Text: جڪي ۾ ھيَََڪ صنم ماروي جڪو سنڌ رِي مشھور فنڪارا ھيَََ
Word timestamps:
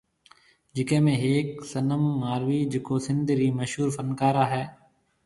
جڪي 0.75 0.97
۾ 1.07 1.13
ھيَََڪ 1.23 1.49
صنم 1.71 2.03
ماروي 2.21 2.59
جڪو 2.71 2.95
سنڌ 3.05 3.27
رِي 3.39 3.47
مشھور 3.59 3.87
فنڪارا 3.95 4.43
ھيَََ 4.53 4.63